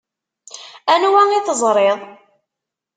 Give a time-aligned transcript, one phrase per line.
[0.93, 1.99] Anwa i teẓṛiḍ?